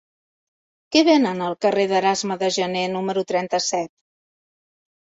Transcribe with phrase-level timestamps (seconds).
[0.95, 3.97] Què venen al carrer d'Erasme de Janer número trenta-set?